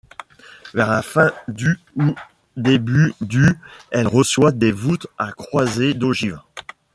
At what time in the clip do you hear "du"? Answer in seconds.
1.47-1.77, 3.21-3.45